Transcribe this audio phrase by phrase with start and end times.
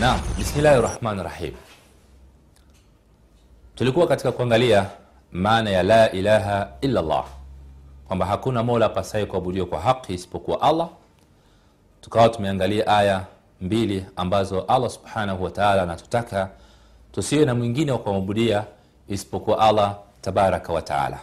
[0.00, 1.54] Naam, bismillahi rahmani rahim.
[3.74, 4.86] Tulikuwa katika kuangalia
[5.32, 7.24] maana ya la ilaha illa Allah,
[8.06, 10.88] kwamba hakuna mola pasaye kuabudiwa kwa haki isipokuwa Allah.
[12.00, 13.24] Tukawa tumeangalia aya
[13.60, 16.50] mbili ambazo Allah subhanahu wa taala anatutaka
[17.12, 18.64] tusiwe na mwingine wa kuabudia
[19.08, 21.18] isipokuwa Allah tabaraka wa taala.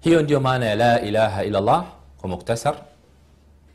[0.00, 1.84] Hiyo ndiyo maana ya la ilaha illa Allah
[2.20, 2.74] kwa muktasar,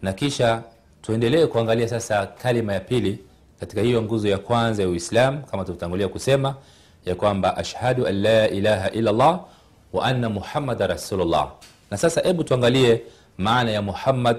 [0.01, 0.61] na kisha
[1.07, 3.19] tuendelee kuangalia sasa kalima ya pili
[3.59, 6.55] katika hiyo nguzo ya kwanza ya Uislam, kama tulivyotangulia kusema
[7.05, 9.39] ya kwamba ashhadu an la ilaha illa Allah
[9.93, 11.51] wa anna muhammada rasulullah.
[11.91, 13.01] Na sasa hebu tuangalie
[13.37, 14.37] maana ya Muhammad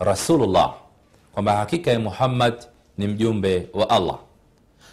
[0.00, 0.74] rasulullah,
[1.32, 2.54] kwamba hakika ya Muhammad
[2.98, 4.18] ni mjumbe wa Allah.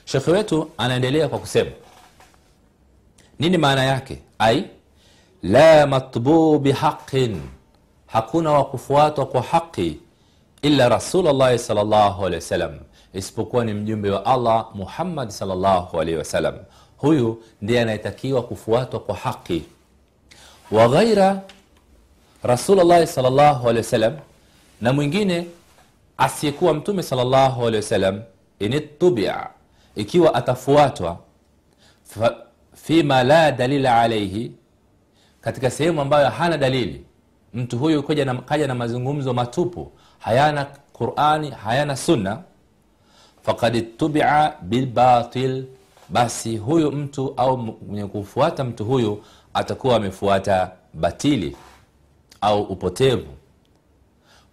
[0.06, 1.72] Shekhe wetu anaendelea kwa kusema
[3.40, 4.20] nini maana yake?
[4.40, 4.66] Ai
[5.44, 7.42] la matbu bihaqin,
[8.08, 10.00] hakuna wa kufuatwa kwa haqi
[10.62, 12.80] illa rasulullahi sallallahu alaihi wasallam,
[13.14, 16.56] isipokuwa ni mjumbe wa Allah Muhammad sallallahu alaihi wasallam.
[16.98, 19.64] Huyu ndiye anayetakiwa kufuatwa kwa haki.
[20.72, 21.42] Wa ghaira
[22.44, 24.18] rasulullahi sallallahu alaihi wasallam,
[24.82, 25.48] na mwingine
[26.18, 28.22] asiyekuwa mtume sallallahu alaihi wasallam,
[28.60, 29.48] initubia,
[29.96, 31.18] ikiwa atafuatwa
[32.76, 34.52] fima la dalila alaihi,
[35.42, 37.06] katika sehemu ambayo hana dalili.
[37.54, 39.92] Mtu huyu kaja na, kaja na mazungumzo matupu.
[40.20, 42.42] Hayana Qurani, hayana Sunna,
[43.42, 45.66] fakad itubia bilbatil,
[46.10, 51.56] basi huyu mtu au mwenye kufuata mtu huyu atakuwa amefuata batili
[52.42, 53.28] au upotevu.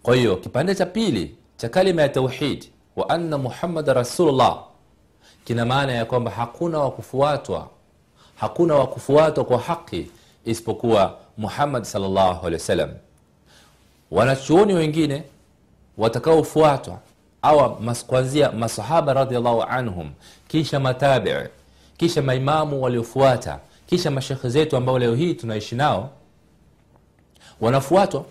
[0.02, 2.64] Kwa hiyo kipande cha pili cha kalima ya tauhid
[2.96, 4.64] wa anna muhammada rasulullah
[5.44, 7.68] kina maana ya kwamba hakuna wa kufuatwa,
[8.36, 8.86] hakuna wa
[9.44, 10.10] kwa haki
[10.44, 12.46] isipokuwa Muhammad sallallahu.
[14.10, 15.22] Wanachuoni wengine
[15.98, 16.98] watakaofuatwa
[17.42, 20.10] au mas, kuanzia masahaba radhiallahu anhum,
[20.48, 21.48] kisha matabii,
[21.96, 26.10] kisha maimamu waliofuata, kisha mashekhe zetu ambao leo hii tunaishi nao,
[27.60, 28.24] wanafuatwa,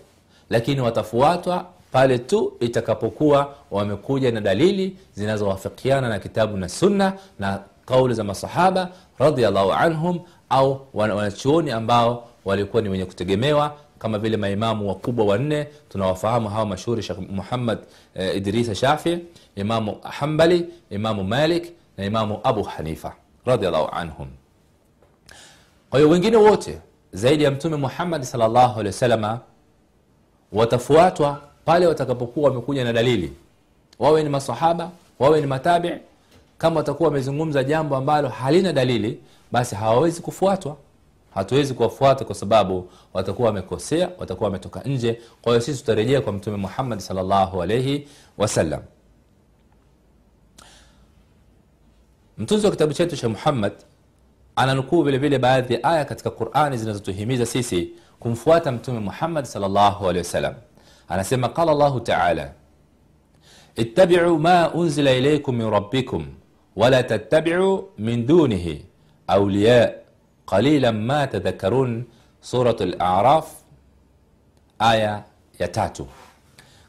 [0.50, 8.14] lakini watafuatwa pale tu itakapokuwa wamekuja na dalili zinazowafikiana na kitabu na sunna na kauli
[8.14, 15.24] za masahaba radhiallahu anhum, au wanachuoni ambao walikuwa ni wenye kutegemewa kama vile maimamu wakubwa
[15.26, 17.78] wanne tunawafahamu hawa mashuhuri, Shekh Muhammad
[18.14, 19.18] eh, Idrisa Shafi,
[19.56, 23.14] Imamu Hambali, Imamu Malik na Imamu Abu Hanifa
[23.46, 24.28] radhiallahu anhum.
[25.90, 26.78] Kwa hiyo wengine wote
[27.12, 29.38] zaidi ya Mtume Muhammad sallallahu alaihi wasallam
[30.52, 33.32] watafuatwa pale watakapokuwa wamekuja na dalili,
[33.98, 35.90] wawe ni masahaba, wawe ni matabi.
[36.58, 39.20] Kama watakuwa wamezungumza jambo ambalo halina dalili,
[39.52, 40.76] basi hawawezi kufuatwa
[41.36, 45.20] hatuwezi kuwafuata kwa sababu watakuwa wamekosea, watakuwa wametoka nje.
[45.42, 48.08] Kwa hiyo sisi tutarejea kwa Mtume Muhammad sallallahu alaihi
[48.38, 48.80] wasallam.
[52.38, 53.72] Mtunzi wa kitabu chetu cha Muhammad
[54.56, 60.54] ananukuu vilevile baadhi ya aya katika Qurani zinazotuhimiza sisi kumfuata Mtume Muhammad sallallahu alaihi wasallam.
[61.08, 62.52] Anasema, qala Allahu taala
[63.76, 66.26] ittabiu ma unzila ilaikum min rabbikum
[66.76, 68.84] wala tattabiu min dunihi
[69.26, 69.94] auliya
[70.46, 72.04] قليلا ما تذكرون
[72.42, 73.54] سورة الأعراف
[74.82, 75.26] آية
[75.60, 76.06] يتاتو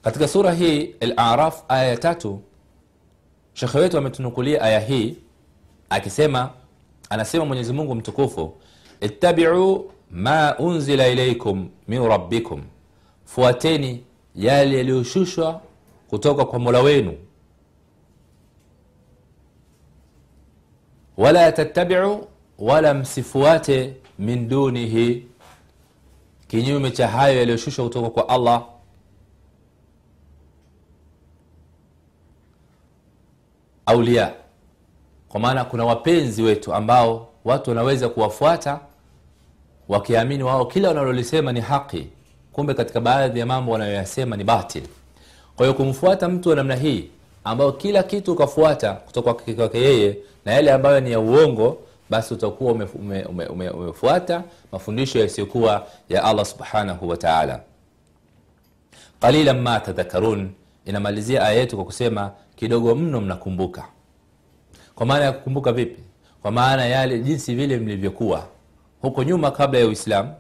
[0.04, 2.40] قتك سورة هي الأعراف آية يتاتو
[3.54, 5.14] شخويت ومتنقلي آية هي
[5.92, 6.52] أكي سيما
[7.12, 8.52] أنا سيما من يزمونكم تكوفو
[9.04, 12.64] اتبعوا ما أنزل إليكم من ربكم.
[13.26, 14.02] فواتيني
[14.36, 15.54] يالي ليوشوشوا
[16.12, 17.14] كتوكا kwa
[21.18, 22.22] ولا تتبعوا
[22.60, 25.28] wala msifuate min dunihi,
[26.48, 28.64] kinyume cha hayo yaliyoshushwa kutoka kwa Allah.
[33.86, 34.34] Aulia,
[35.30, 38.80] kwa maana kuna wapenzi wetu ambao watu wanaweza kuwafuata
[39.90, 42.08] wakiamini wao kila wanalolisema ni haki,
[42.54, 44.84] kumbe katika baadhi ya mambo wanayoyasema ni batil.
[45.56, 47.10] Kwa hiyo kumfuata mtu wa namna hii
[47.44, 51.78] ambayo kila kitu ukafuata kutoka kwake yeye na yale ambayo ni ya uongo
[52.10, 57.62] basi utakuwa umefuata ume, ume, ume, ume mafundisho yasiyokuwa ya Allah subhanahu wataala.
[59.20, 60.52] Qalilan ma tadhakarun
[60.86, 63.86] inamalizia aya yetu kwa kusema kidogo mno mnakumbuka.
[64.96, 66.02] Kwa maana ya kukumbuka vipi?
[66.42, 68.48] Kwa maana yale jinsi vile mlivyokuwa
[69.02, 70.34] huko nyuma kabla ya Uislamu.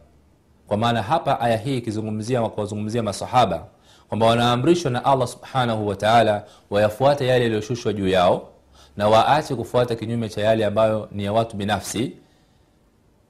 [0.67, 3.65] Kwa maana hapa aya hii ikizungumzia kuwazungumzia masahaba
[4.09, 8.49] kwamba wanaamrishwa na Allah subhanahu wataala wayafuate yale yaliyoshushwa juu yao
[8.97, 12.11] na waache kufuata kinyume cha yale ambayo ni ya watu binafsi,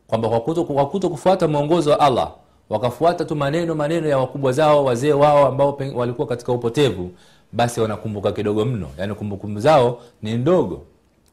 [0.08, 2.31] kwamba kwa kuto kufuata mwongozo wa Allah
[2.69, 7.12] wakafuata tu maneno maneno ya wakubwa zao wazee wao ambao walikuwa katika upotevu,
[7.52, 8.88] basi wanakumbuka kidogo mno.
[8.98, 10.81] Yani kumbukumbu zao ni ndogo.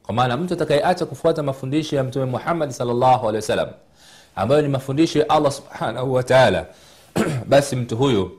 [0.02, 3.68] Kwa maana mtu atakayeacha kufuata mafundisho ya mtume muhammadi salllahu alehi wasallam
[4.36, 6.66] ambayo ni mafundisho ya allah subhanahu wataala
[7.48, 8.30] basi mtu huyu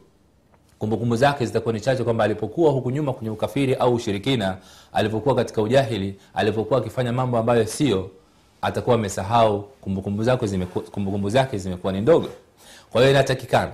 [0.79, 4.57] kumbukumbu zake zitakuwa ni chache kwamba alipokuwa huku nyuma kwenye ukafiri au ushirikina
[4.93, 8.09] alipokuwa katika ujahili alipokuwa akifanya mambo ambayo sio
[8.61, 12.29] atakuwa amesahau kumbukumbu zake zimeku, kumbukumbu zake zimekuwa ni ndogo.
[12.91, 13.71] Kwa hiyo inatakikana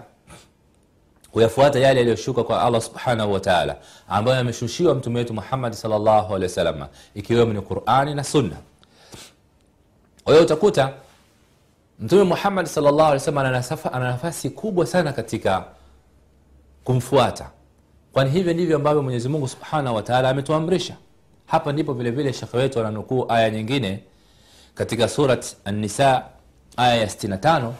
[1.31, 3.75] kuyafuata yale yaliyoshuka kwa allah subhanahu wataala
[4.09, 8.55] ambayo yameshushiwa mtume wetu muhammadi salllahu alehi wasalama ikiwemo ni qurani na sunna.
[10.23, 10.93] Kwa hiyo utakuta
[11.99, 13.37] mtume muhammadi salllahu alehi wasallam
[13.93, 15.65] ana nafasi kubwa sana katika
[16.83, 17.49] kumfuata.
[18.13, 20.95] Kwani hivyo ndivyo ambavyo mwenyezi mungu subhanahu wataala ametuamrisha.
[21.45, 23.99] Hapa ndipo vile vile shekhe wetu ananukuu aya nyingine
[24.75, 26.23] katika surat annisa
[26.77, 27.71] aya ya 65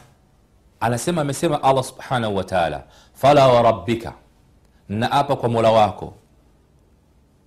[0.80, 2.84] anasema amesema allah subhanahu wataala
[3.14, 4.14] fala warabbika
[4.90, 6.14] naapa kwa mola wako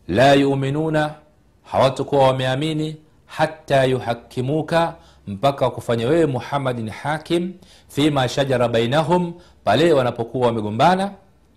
[0.09, 1.15] la yuminuna
[1.63, 2.97] hawatakuwa wameamini
[3.27, 4.95] hata yuhakimuka
[5.27, 7.53] mpaka wakufanya wewe muhammadin hakim
[7.89, 9.35] fima shajara bainahum
[9.65, 11.13] pale wanapokuwa wamegombana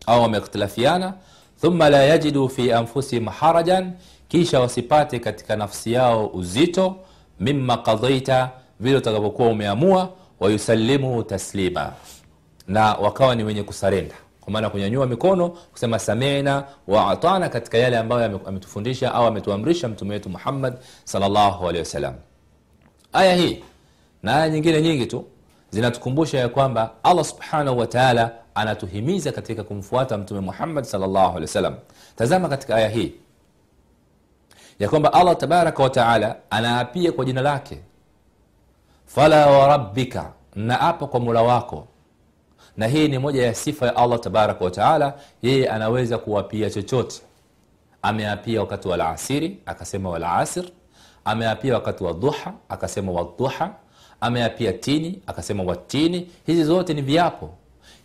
[0.07, 1.13] au wameikhtilafiana
[1.61, 3.91] thumma la yajidu fi anfusihim harajan
[4.27, 6.95] kisha wasipate katika nafsi yao uzito
[7.39, 8.49] mima qadaita
[8.79, 10.09] vile utakavyokuwa umeamua
[10.39, 11.91] wayusallimu taslima.
[12.67, 14.15] Na wakawa ni wenye kusarenda.
[14.41, 17.07] Kwa maana kunyanyua mikono kusema samina wa
[17.49, 20.73] katika yale ambayo ametufundisha au ametuamrisha mtume wetu muhammad
[21.79, 22.13] wasallam.
[23.13, 23.63] Aya hii
[24.23, 25.25] na aya nyingine nyingi tu
[25.69, 30.85] zinatukumbusha ya kwamba allah subhanahu wataala anatuhimiza katika kumfuata mtume muhammad
[31.41, 31.75] wasallam.
[32.15, 33.13] Tazama katika aya hii
[34.79, 37.79] ya kwamba allah tabaraka wataala anaapia kwa jina lake.
[39.05, 41.87] Fala warabbika naapa kwa mula wako.
[42.77, 47.21] Na hii ni moja ya sifa ya allah tabaraka wataala yeye anaweza kuwapia chochote.
[48.01, 50.65] Ameapia wakati wa alasiri akasema walasir
[51.25, 53.71] ameapia wakati wa duha akasema waduha
[54.21, 57.49] ameapia tini akasema watini hizi zote ni viapo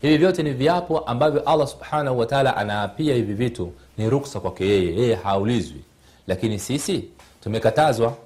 [0.02, 3.72] hivi vyote ni viapo ambavyo allah subhanahu wataala anaapia hivi vitu.
[3.98, 4.96] Ni ruksa kwake yeye.
[4.96, 5.84] Yeye haulizwi.
[6.26, 7.04] Lakini sisi
[7.40, 8.16] tumekatazwa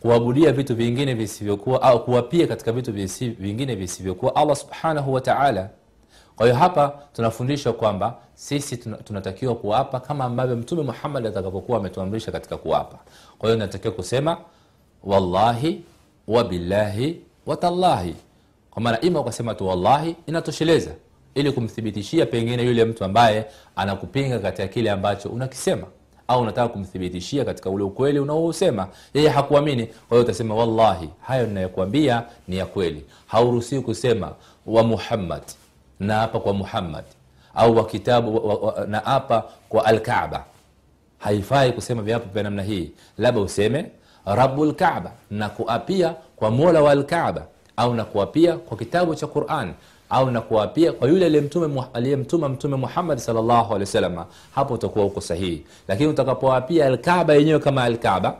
[0.00, 5.68] kuabudia vitu vingine visivyokuwa au kuwapia katika vitu vingine visivyokuwa allah subhanahu wataala
[6.36, 12.56] kwa hiyo hapa tunafundishwa kwamba sisi tunatakiwa kuapa kama ambavyo mtume muhammad atakapokuwa ametuamrisha katika
[12.56, 12.98] kuapa
[13.38, 14.36] kwa hiyo natakiwa kusema
[15.04, 15.82] wallahi
[16.28, 18.14] wabillahi watallahi
[18.70, 20.90] kwa maana ima ukasema tu wallahi inatosheleza.
[21.34, 23.46] Ili kumthibitishia pengine yule mtu ambaye
[23.76, 25.86] anakupinga katika kile ambacho unakisema
[26.28, 28.88] au unataka kumthibitishia katika ule ukweli unaousema.
[29.14, 29.86] Yeye hakuamini.
[29.86, 33.04] Kwa hiyo utasema wallahi hayo ninayokuambia ni ya kweli.
[33.26, 34.32] Hauruhusiwi kusema
[34.66, 35.42] wa muhammad
[36.00, 37.04] naapa kwa muhammad
[37.54, 40.44] au wa kitabu wa, wa, naapa kwa alkaba
[41.18, 42.90] haifai kusema viapo vya namna hii.
[43.18, 43.86] Labda useme
[44.24, 47.46] rabu lkaba na kuapia kwa mola wa alkaba
[47.80, 48.04] au na
[48.56, 49.72] kwa kitabu cha quran
[50.10, 51.26] au na kuapia kwa yule
[51.94, 53.18] aliyemtuma mtume muhammad
[53.80, 54.24] wasallam
[54.54, 55.66] hapo utakuwa uko sahihi.
[55.88, 58.34] Lakini utakapoapia alkaba yenyewe kama alkaba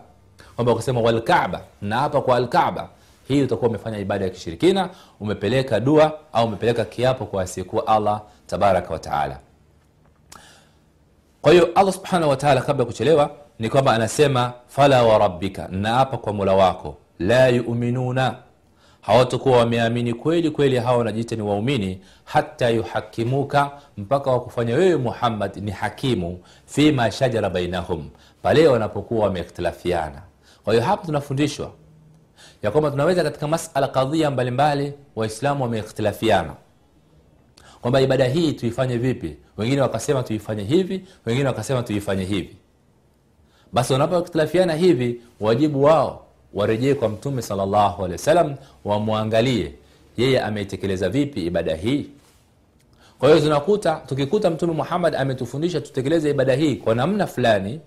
[0.57, 2.89] kwamba ukasema walkaba na hapa kwa alkaba
[3.29, 8.93] hii utakuwa umefanya ibada ya kishirikina umepeleka dua au umepeleka kiapo kwa asiyekuwa allah tabaraka
[8.93, 9.39] wataala
[11.43, 16.33] kwa hiyo allah subhanahu wataala kabla ya kuchelewa ni kwamba anasema fala warabbika naapa kwa
[16.33, 18.35] mola wako la yuminuna
[19.01, 25.71] hawatakuwa wameamini kweli kweli hawa wanajiita ni waumini hata yuhakimuka mpaka wakufanya wewe muhammad ni
[25.71, 28.09] hakimu fima shajara bainahum
[28.43, 30.23] pale wanapokuwa wameikhtilafiana
[30.65, 31.73] kwa hiyo hapa tunafundishwa
[32.63, 36.55] ya kwamba tunaweza katika masala kadhia mbalimbali waislamu wameikhtilafiana
[37.81, 39.37] kwamba ibada hii tuifanye vipi?
[39.57, 42.57] Wengine wakasema tuifanye hivi wengine wakasema tuifanye hivi.
[43.73, 48.55] Basi wanapoikhtilafiana hivi wajibu wao warejee kwa mtume salllahu alehi wasallam
[48.85, 49.73] wamwangalie.
[50.17, 52.07] Yeye ameitekeleza vipi ibada hii?
[53.19, 57.81] Kwa hiyo tunakuta tukikuta mtume muhammad ametufundisha tutekeleze ibada hii kwa namna fulani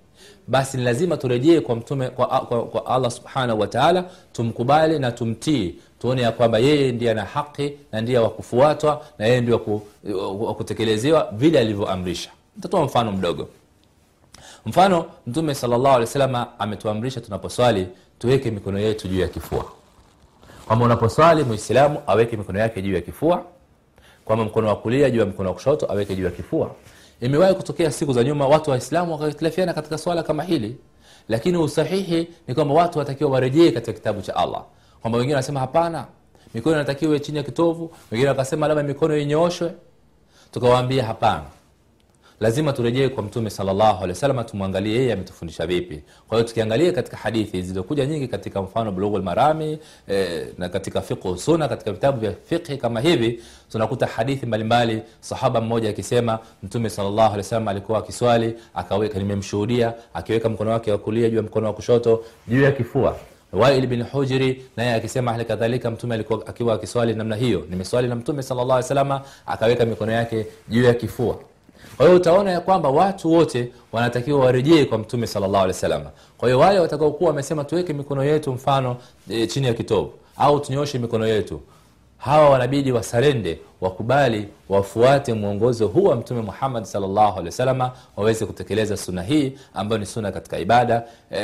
[0.48, 5.76] basi ni lazima turejee kwa mtume kwa, kwa, kwa allah subhanahu wataala tumkubali na tumtii
[6.00, 9.82] tuone ya kwamba yeye ndiye ana haki na ndiye wakufuatwa na yeye ndio
[10.40, 12.30] wakutekelezewa vile alivyoamrisha.
[12.56, 13.50] Nitatoa mfano mdogo
[14.66, 17.88] mfano mtume salllahu alehi wasallam ametuamrisha tunaposwali
[18.20, 19.66] tuweke mikono yetu juu ya kifua.
[20.68, 23.44] Kwamba unaposwali mwislamu aweke mikono yake juu ya kifua.
[24.26, 26.72] Kwamba mkono wa kulia juu ya mkono wa kushoto aweke juu ya kifua.
[27.22, 30.78] Imewahi kutokea siku za nyuma watu waislamu wakahitilafiana katika swala kama hili.
[31.30, 34.64] Lakini usahihi ni kwamba watu watakiwa warejee katika kitabu cha allah.
[35.02, 36.06] Kwamba wengine wanasema hapana
[36.54, 37.92] mikono inatakiwa chini ya kitovu.
[38.12, 39.72] Wengine wakasema labda mikono inyooshwe.
[40.52, 41.44] Tukawaambia hapana
[42.40, 44.04] lazima turejee kwa mtume sallallahu
[44.44, 46.02] tumwangalie yeye ametufundisha vipi.
[46.28, 49.22] Kwa hiyo tukiangalia katika hadithi zilizokuja nyingi katika mfano bulughul
[50.08, 55.62] eh, na katika fiqh sunna katika vitabu vya fiqh kama hivi tunakuta hadithi mbalimbali sahaba
[55.62, 57.34] mmoja akisema mtume sallallahu
[57.72, 62.62] alikuwa akiswali akaweka nimemshuhudia akiweka mkono wake wa kulia juu ya mkono wa kushoto juu
[62.64, 63.16] ya kifua.
[63.54, 68.16] Wail bin Hujri naye akisema hali kadhalika mtume alikuwa akiwa akiswali namna hiyo, nimeswali na
[68.16, 71.40] mtume sallallahu akaweka mikono yake juu ya kifua.
[71.98, 76.08] Kwa hiyo utaona ya kwamba watu wote wanatakiwa warejee kwa mtume sallallahu alaihi.
[76.38, 78.98] Kwa hiyo wale watakaokuwa wamesema tuweke mikono yetu mfano
[79.30, 81.62] e, chini ya kitovu au tunyoshe mikono yetu,
[82.18, 87.42] hawa wanabidi wasarende, wakubali, wafuate mwongozo huu wa mtume Muhammad sallallahu
[88.18, 91.38] waweze kutekeleza sunna hii ambayo ni sunna katika ibada e,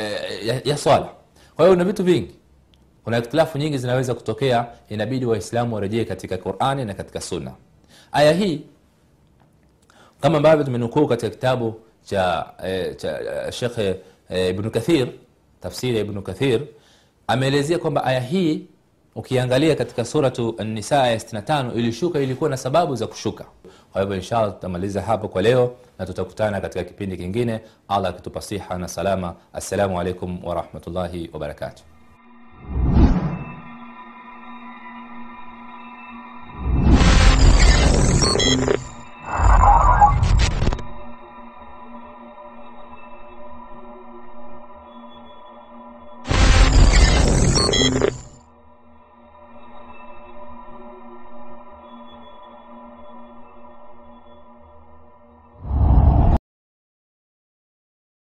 [0.46, 1.08] ya, ya swala.
[1.56, 2.34] Kwa hiyo na vitu vingi,
[3.04, 7.52] kuna ikhtilafu nyingi zinaweza kutokea, inabidi Waislamu warejee katika Qurani na katika Sunna.
[8.12, 8.60] Aya hii
[10.20, 13.18] kama ambavyo tumenukuu katika kitabu cha, e, cha
[13.52, 13.96] Shekhe Shekh
[14.30, 15.08] eh, Ibnu Kathir,
[15.60, 16.60] tafsiri ya Ibnu Kathir
[17.26, 18.66] ameelezea kwamba aya hii
[19.14, 23.44] ukiangalia katika suratu An-Nisa ya 65 ilishuka, ilikuwa na sababu za kushuka.
[23.92, 28.78] Kwa hivyo inshallah tutamaliza hapo kwa leo na tutakutana katika kipindi kingine, Allah akitupa siha
[28.78, 29.34] na salama.
[29.52, 31.82] Assalamu alaikum warahmatullahi wabarakatuh.